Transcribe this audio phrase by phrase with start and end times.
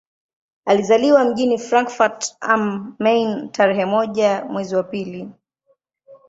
[0.65, 5.29] Alizaliwa mjini Frankfurt am Main tarehe moja mwezi wa pili